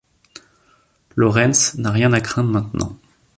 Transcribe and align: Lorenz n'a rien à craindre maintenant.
Lorenz 1.15 1.75
n'a 1.77 1.91
rien 1.91 2.11
à 2.11 2.21
craindre 2.21 2.49
maintenant. 2.49 2.97